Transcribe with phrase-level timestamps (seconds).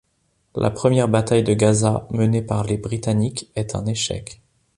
[0.55, 4.41] La première bataille de Gaza menée par les Britanniques est un échec.